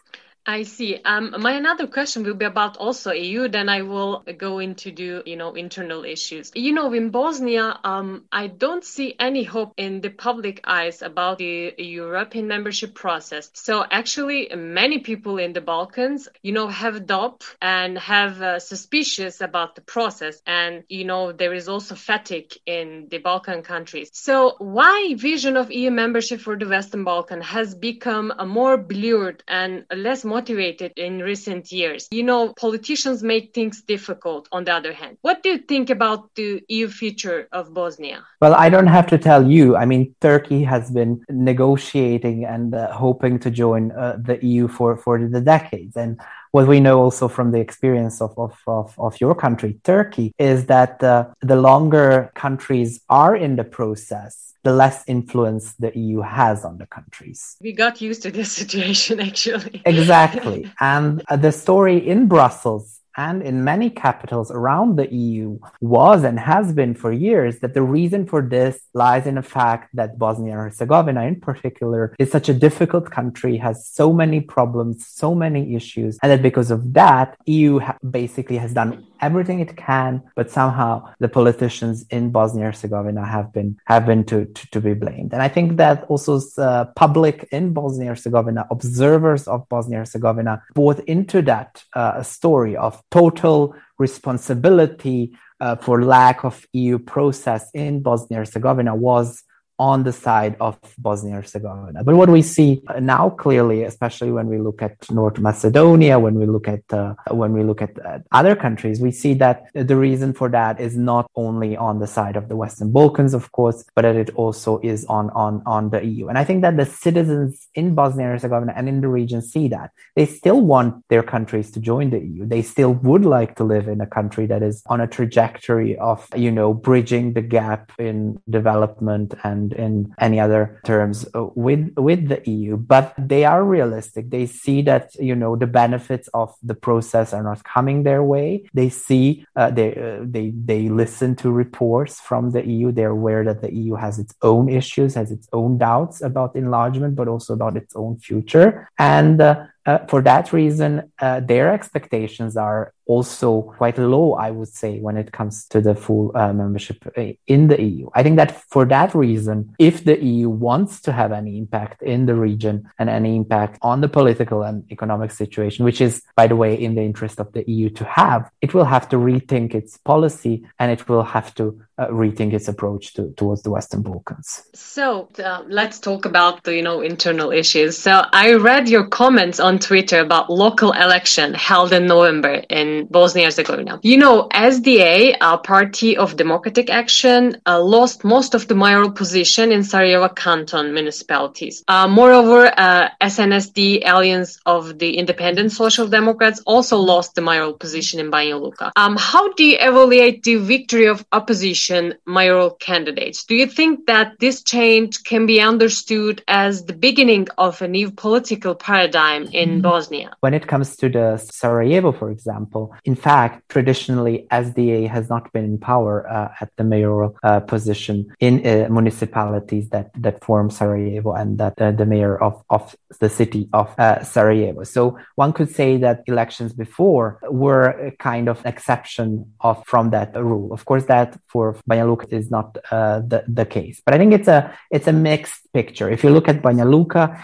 I 0.48 0.62
see. 0.62 0.98
Um, 1.04 1.34
my 1.40 1.52
another 1.52 1.86
question 1.86 2.22
will 2.22 2.32
be 2.32 2.46
about 2.46 2.78
also 2.78 3.12
EU. 3.12 3.48
Then 3.48 3.68
I 3.68 3.82
will 3.82 4.24
go 4.38 4.60
into 4.60 4.90
the 4.90 5.22
you 5.26 5.36
know 5.36 5.52
internal 5.52 6.06
issues. 6.06 6.50
You 6.54 6.72
know, 6.72 6.90
in 6.94 7.10
Bosnia, 7.10 7.78
um, 7.84 8.24
I 8.32 8.46
don't 8.46 8.82
see 8.82 9.14
any 9.20 9.44
hope 9.44 9.74
in 9.76 10.00
the 10.00 10.08
public 10.08 10.62
eyes 10.64 11.02
about 11.02 11.36
the 11.36 11.74
European 11.76 12.48
membership 12.48 12.94
process. 12.94 13.50
So 13.52 13.84
actually, 13.90 14.48
many 14.56 15.00
people 15.00 15.36
in 15.36 15.52
the 15.52 15.60
Balkans, 15.60 16.28
you 16.42 16.52
know, 16.52 16.68
have 16.68 17.06
doubt 17.06 17.44
and 17.60 17.98
have 17.98 18.40
uh, 18.40 18.58
suspicious 18.58 19.42
about 19.42 19.74
the 19.74 19.82
process, 19.82 20.40
and 20.46 20.82
you 20.88 21.04
know 21.04 21.30
there 21.32 21.52
is 21.52 21.68
also 21.68 21.94
fatigue 21.94 22.54
in 22.64 23.08
the 23.10 23.18
Balkan 23.18 23.62
countries. 23.62 24.08
So 24.14 24.54
why 24.60 25.14
vision 25.14 25.58
of 25.58 25.70
EU 25.70 25.90
membership 25.90 26.40
for 26.40 26.56
the 26.56 26.66
Western 26.66 27.04
Balkan 27.04 27.42
has 27.42 27.74
become 27.74 28.32
a 28.38 28.46
more 28.46 28.78
blurred 28.78 29.44
and 29.46 29.84
less 29.94 30.24
motivated 30.38 30.92
in 30.96 31.12
recent 31.32 31.64
years. 31.80 32.02
You 32.18 32.24
know, 32.30 32.42
politicians 32.66 33.18
make 33.34 33.46
things 33.58 33.76
difficult 33.94 34.42
on 34.56 34.62
the 34.66 34.72
other 34.78 34.94
hand. 35.00 35.14
What 35.26 35.42
do 35.42 35.48
you 35.52 35.60
think 35.72 35.86
about 35.90 36.20
the 36.38 36.62
EU 36.68 36.88
future 37.00 37.40
of 37.58 37.64
Bosnia? 37.78 38.18
Well, 38.42 38.54
I 38.54 38.68
don't 38.74 38.92
have 38.98 39.08
to 39.14 39.18
tell 39.28 39.42
you. 39.54 39.64
I 39.82 39.84
mean, 39.90 40.02
Turkey 40.20 40.60
has 40.74 40.84
been 40.98 41.12
negotiating 41.28 42.38
and 42.54 42.74
uh, 42.74 42.92
hoping 43.04 43.34
to 43.44 43.50
join 43.50 43.82
uh, 43.92 44.16
the 44.28 44.36
EU 44.50 44.68
for, 44.76 44.90
for 45.04 45.14
the 45.34 45.42
decades. 45.54 45.94
And 45.96 46.12
what 46.52 46.66
we 46.66 46.80
know 46.80 47.00
also 47.00 47.28
from 47.28 47.52
the 47.52 47.60
experience 47.60 48.20
of, 48.20 48.36
of, 48.38 48.56
of, 48.66 48.94
of 48.98 49.20
your 49.20 49.34
country, 49.34 49.78
Turkey, 49.84 50.32
is 50.38 50.66
that 50.66 51.02
uh, 51.02 51.26
the 51.40 51.56
longer 51.56 52.30
countries 52.34 53.00
are 53.08 53.36
in 53.36 53.56
the 53.56 53.64
process, 53.64 54.54
the 54.64 54.72
less 54.72 55.04
influence 55.06 55.74
the 55.74 55.96
EU 55.98 56.20
has 56.20 56.64
on 56.64 56.78
the 56.78 56.86
countries. 56.86 57.56
We 57.60 57.72
got 57.72 58.00
used 58.00 58.22
to 58.22 58.30
this 58.30 58.52
situation, 58.62 59.20
actually. 59.20 59.82
exactly. 59.84 60.70
And 60.80 61.22
uh, 61.28 61.36
the 61.36 61.52
story 61.52 61.98
in 62.06 62.26
Brussels 62.26 62.97
and 63.18 63.42
in 63.42 63.64
many 63.64 63.90
capitals 63.90 64.50
around 64.50 64.96
the 64.96 65.12
EU 65.12 65.58
was 65.80 66.22
and 66.22 66.38
has 66.38 66.72
been 66.72 66.94
for 66.94 67.12
years 67.12 67.58
that 67.58 67.74
the 67.74 67.82
reason 67.82 68.24
for 68.24 68.40
this 68.40 68.80
lies 68.94 69.26
in 69.26 69.34
the 69.34 69.42
fact 69.42 69.90
that 69.94 70.18
Bosnia 70.18 70.52
and 70.52 70.62
Herzegovina 70.62 71.22
in 71.24 71.40
particular 71.40 72.14
is 72.18 72.30
such 72.30 72.48
a 72.48 72.54
difficult 72.54 73.10
country, 73.10 73.56
has 73.56 73.86
so 73.86 74.12
many 74.12 74.40
problems, 74.40 75.06
so 75.06 75.34
many 75.34 75.74
issues, 75.74 76.16
and 76.22 76.30
that 76.30 76.42
because 76.42 76.70
of 76.70 76.94
that, 76.94 77.36
EU 77.46 77.80
ha- 77.80 77.98
basically 78.08 78.56
has 78.56 78.72
done 78.72 79.04
everything 79.20 79.60
it 79.60 79.76
can, 79.76 80.22
but 80.36 80.50
somehow 80.50 81.04
the 81.18 81.28
politicians 81.28 82.04
in 82.10 82.30
Bosnia 82.30 82.66
and 82.66 82.74
Herzegovina 82.74 83.26
have 83.26 83.52
been 83.52 83.76
have 83.86 84.06
been 84.06 84.24
to, 84.24 84.46
to, 84.46 84.70
to 84.70 84.80
be 84.80 84.94
blamed. 84.94 85.32
And 85.32 85.42
I 85.42 85.48
think 85.48 85.76
that 85.76 86.04
also 86.04 86.40
uh, 86.58 86.86
public 86.96 87.48
in 87.50 87.72
Bosnia 87.72 88.08
and 88.08 88.16
Herzegovina, 88.16 88.66
observers 88.70 89.48
of 89.48 89.68
Bosnia 89.68 89.98
and 89.98 90.06
Herzegovina, 90.06 90.62
bought 90.74 91.00
into 91.00 91.42
that 91.42 91.82
uh, 91.94 92.22
story 92.22 92.76
of 92.76 93.02
total 93.10 93.74
responsibility 93.98 95.36
uh, 95.60 95.76
for 95.76 96.02
lack 96.02 96.44
of 96.44 96.66
EU 96.72 96.98
process 96.98 97.70
in 97.74 98.00
Bosnia 98.00 98.38
Herzegovina 98.38 98.94
was 98.94 99.42
on 99.78 100.02
the 100.02 100.12
side 100.12 100.56
of 100.60 100.78
Bosnia 100.98 101.34
and 101.34 101.44
Herzegovina. 101.44 102.02
But 102.02 102.16
what 102.16 102.28
we 102.28 102.42
see 102.42 102.82
now 103.00 103.30
clearly, 103.30 103.84
especially 103.84 104.32
when 104.32 104.46
we 104.46 104.58
look 104.58 104.82
at 104.82 105.10
North 105.10 105.38
Macedonia, 105.38 106.18
when 106.18 106.34
we 106.34 106.46
look 106.46 106.66
at 106.66 106.82
uh, 106.92 107.14
when 107.30 107.52
we 107.52 107.62
look 107.62 107.80
at 107.80 108.04
uh, 108.04 108.18
other 108.32 108.56
countries, 108.56 109.00
we 109.00 109.12
see 109.12 109.34
that 109.34 109.66
the 109.74 109.96
reason 109.96 110.32
for 110.32 110.48
that 110.48 110.80
is 110.80 110.96
not 110.96 111.30
only 111.36 111.76
on 111.76 112.00
the 112.00 112.06
side 112.06 112.36
of 112.36 112.48
the 112.48 112.56
Western 112.56 112.90
Balkans, 112.92 113.34
of 113.34 113.52
course, 113.52 113.84
but 113.94 114.02
that 114.02 114.16
it 114.16 114.30
also 114.34 114.80
is 114.82 115.04
on 115.06 115.30
on 115.30 115.62
on 115.66 115.90
the 115.90 116.04
EU. 116.04 116.28
And 116.28 116.38
I 116.38 116.44
think 116.44 116.62
that 116.62 116.76
the 116.76 116.86
citizens 116.86 117.68
in 117.74 117.94
Bosnia 117.94 118.26
and 118.26 118.32
Herzegovina 118.32 118.72
and 118.74 118.88
in 118.88 119.00
the 119.00 119.08
region 119.08 119.42
see 119.42 119.68
that 119.68 119.90
they 120.16 120.26
still 120.26 120.60
want 120.60 121.04
their 121.08 121.22
countries 121.22 121.70
to 121.72 121.80
join 121.80 122.10
the 122.10 122.18
EU. 122.18 122.46
They 122.46 122.62
still 122.62 122.94
would 122.94 123.24
like 123.24 123.54
to 123.56 123.64
live 123.64 123.86
in 123.86 124.00
a 124.00 124.06
country 124.06 124.46
that 124.46 124.62
is 124.62 124.82
on 124.86 125.00
a 125.00 125.06
trajectory 125.06 125.96
of 125.98 126.26
you 126.34 126.50
know 126.50 126.74
bridging 126.74 127.34
the 127.34 127.42
gap 127.42 127.92
in 127.98 128.40
development 128.50 129.34
and 129.44 129.67
in 129.72 130.14
any 130.18 130.40
other 130.40 130.80
terms 130.84 131.26
uh, 131.34 131.46
with 131.54 131.92
with 131.96 132.28
the 132.28 132.40
EU. 132.50 132.76
But 132.76 133.14
they 133.18 133.44
are 133.44 133.64
realistic. 133.64 134.30
They 134.30 134.46
see 134.46 134.82
that 134.82 135.14
you 135.16 135.34
know 135.34 135.56
the 135.56 135.66
benefits 135.66 136.28
of 136.34 136.54
the 136.62 136.74
process 136.74 137.32
are 137.32 137.42
not 137.42 137.64
coming 137.64 138.02
their 138.02 138.22
way. 138.22 138.64
They 138.74 138.88
see 138.88 139.46
uh, 139.56 139.70
they 139.70 139.94
uh, 139.94 140.24
they 140.24 140.50
they 140.50 140.88
listen 140.88 141.36
to 141.36 141.50
reports 141.50 142.20
from 142.20 142.50
the 142.50 142.66
EU. 142.66 142.92
They're 142.92 143.10
aware 143.10 143.44
that 143.44 143.62
the 143.62 143.72
EU 143.74 143.94
has 143.94 144.18
its 144.18 144.34
own 144.42 144.68
issues, 144.68 145.14
has 145.14 145.30
its 145.30 145.48
own 145.52 145.78
doubts 145.78 146.22
about 146.22 146.56
enlargement, 146.56 147.16
but 147.16 147.28
also 147.28 147.54
about 147.54 147.76
its 147.76 147.94
own 147.96 148.18
future. 148.18 148.88
And 148.98 149.40
uh, 149.40 149.66
uh, 149.88 150.04
for 150.06 150.20
that 150.20 150.52
reason, 150.52 151.10
uh, 151.18 151.40
their 151.40 151.72
expectations 151.72 152.58
are 152.58 152.92
also 153.08 153.62
quite 153.62 153.98
low, 153.98 154.34
I 154.34 154.50
would 154.50 154.68
say, 154.68 155.00
when 155.00 155.16
it 155.16 155.32
comes 155.32 155.66
to 155.68 155.80
the 155.80 155.94
full 155.94 156.30
uh, 156.36 156.52
membership 156.52 156.98
uh, 157.16 157.32
in 157.46 157.68
the 157.68 157.82
EU. 157.82 158.08
I 158.14 158.22
think 158.22 158.36
that 158.36 158.62
for 158.70 158.84
that 158.84 159.14
reason, 159.14 159.74
if 159.78 160.04
the 160.04 160.22
EU 160.22 160.50
wants 160.50 161.00
to 161.02 161.12
have 161.12 161.32
any 161.32 161.58
impact 161.58 162.02
in 162.02 162.26
the 162.26 162.34
region 162.34 162.88
and 162.98 163.08
any 163.08 163.34
impact 163.34 163.78
on 163.82 164.02
the 164.02 164.08
political 164.08 164.62
and 164.62 164.84
economic 164.92 165.30
situation, 165.30 165.84
which 165.84 166.00
is, 166.00 166.22
by 166.36 166.46
the 166.46 166.56
way, 166.56 166.74
in 166.74 166.94
the 166.94 167.02
interest 167.02 167.40
of 167.40 167.50
the 167.52 167.64
EU 167.68 167.88
to 167.90 168.04
have, 168.04 168.50
it 168.60 168.74
will 168.74 168.84
have 168.84 169.08
to 169.08 169.16
rethink 169.16 169.74
its 169.74 169.96
policy 169.96 170.64
and 170.78 170.92
it 170.92 171.08
will 171.08 171.24
have 171.24 171.54
to 171.54 171.80
uh, 171.98 172.06
rethink 172.08 172.52
its 172.52 172.68
approach 172.68 173.14
to, 173.14 173.32
towards 173.36 173.62
the 173.62 173.70
Western 173.70 174.02
Balkans. 174.02 174.62
So 174.74 175.28
uh, 175.42 175.64
let's 175.66 175.98
talk 175.98 176.26
about 176.26 176.62
the 176.64 176.76
you 176.76 176.82
know 176.82 177.00
internal 177.00 177.50
issues. 177.50 177.98
So 177.98 178.22
I 178.32 178.54
read 178.54 178.88
your 178.88 179.06
comments 179.06 179.58
on 179.58 179.78
Twitter 179.78 180.20
about 180.20 180.50
local 180.50 180.92
election 180.92 181.54
held 181.54 181.92
in 181.92 182.06
November 182.06 182.62
in 182.70 182.97
Bosnia 183.06 183.44
Herzegovina. 183.44 184.00
You 184.02 184.16
know, 184.16 184.48
SDA, 184.52 185.36
a 185.40 185.58
party 185.58 186.16
of 186.16 186.36
democratic 186.36 186.90
action, 186.90 187.56
uh, 187.66 187.80
lost 187.80 188.24
most 188.24 188.54
of 188.54 188.68
the 188.68 188.74
mayoral 188.74 189.10
position 189.10 189.72
in 189.72 189.82
Sarajevo 189.84 190.28
canton 190.28 190.94
municipalities. 190.94 191.84
Uh, 191.88 192.08
moreover, 192.08 192.72
uh, 192.76 193.08
SNSD, 193.22 194.02
Alliance 194.04 194.58
of 194.66 194.98
the 194.98 195.16
Independent 195.16 195.72
Social 195.72 196.06
Democrats, 196.06 196.60
also 196.66 196.96
lost 196.98 197.34
the 197.34 197.40
mayoral 197.40 197.74
position 197.74 198.20
in 198.20 198.30
Banja 198.30 198.60
Luka. 198.60 198.92
Um, 198.96 199.16
how 199.16 199.52
do 199.54 199.64
you 199.64 199.76
evaluate 199.80 200.42
the 200.42 200.56
victory 200.56 201.06
of 201.06 201.24
opposition 201.32 202.14
mayoral 202.26 202.70
candidates? 202.70 203.44
Do 203.44 203.54
you 203.54 203.66
think 203.66 204.06
that 204.06 204.38
this 204.40 204.62
change 204.62 205.22
can 205.24 205.46
be 205.46 205.60
understood 205.60 206.42
as 206.48 206.84
the 206.84 206.92
beginning 206.92 207.48
of 207.58 207.82
a 207.82 207.88
new 207.88 208.10
political 208.10 208.74
paradigm 208.74 209.44
in 209.52 209.68
mm-hmm. 209.68 209.80
Bosnia? 209.80 210.36
When 210.40 210.54
it 210.54 210.66
comes 210.66 210.96
to 210.96 211.08
the 211.08 211.36
Sarajevo, 211.36 212.12
for 212.12 212.30
example, 212.30 212.87
in 213.04 213.14
fact, 213.14 213.68
traditionally, 213.68 214.46
SDA 214.50 215.08
has 215.08 215.28
not 215.28 215.52
been 215.52 215.64
in 215.64 215.78
power 215.78 216.28
uh, 216.28 216.52
at 216.60 216.70
the 216.76 216.84
mayoral 216.84 217.36
uh, 217.42 217.60
position 217.60 218.26
in 218.40 218.66
uh, 218.66 218.88
municipalities 218.90 219.88
that, 219.90 220.10
that 220.14 220.42
form 220.44 220.70
Sarajevo 220.70 221.32
and 221.32 221.58
that 221.58 221.80
uh, 221.80 221.90
the 221.92 222.06
mayor 222.06 222.40
of, 222.42 222.62
of 222.70 222.96
the 223.20 223.28
city 223.28 223.68
of 223.72 223.88
uh, 223.98 224.22
Sarajevo. 224.22 224.84
So 224.84 225.18
one 225.36 225.52
could 225.52 225.70
say 225.70 225.96
that 225.98 226.22
elections 226.26 226.72
before 226.72 227.38
were 227.50 227.86
a 228.08 228.10
kind 228.12 228.48
of 228.48 228.64
exception 228.64 229.52
of 229.60 229.84
from 229.86 230.10
that 230.10 230.34
rule. 230.36 230.72
Of 230.72 230.84
course, 230.84 231.04
that 231.06 231.38
for 231.46 231.76
Banja 231.88 232.06
Luka 232.08 232.26
is 232.34 232.50
not 232.50 232.74
the, 232.74 233.44
the 233.48 233.66
case, 233.66 234.00
but 234.04 234.14
I 234.14 234.18
think 234.18 234.32
it's 234.32 234.48
a 234.48 234.72
it's 234.90 235.06
a 235.06 235.12
mixed 235.12 235.72
picture. 235.72 236.08
If 236.10 236.22
you 236.24 236.30
look 236.30 236.48
at 236.48 236.62
Banja 236.62 236.88
Luka, 236.88 237.42